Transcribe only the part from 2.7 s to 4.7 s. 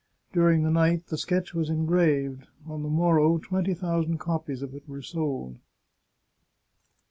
the morrow twenty thousand copies